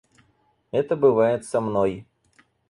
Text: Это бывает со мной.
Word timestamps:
Это 0.71 0.95
бывает 0.95 1.45
со 1.45 1.61
мной. 1.61 2.07